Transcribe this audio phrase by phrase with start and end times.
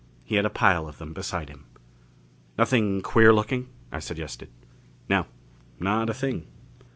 [0.23, 1.65] He had a pile of them beside him.
[2.57, 4.49] "Nothing queer looking?" I suggested.
[5.07, 5.27] "No.
[5.79, 6.47] Not a thing."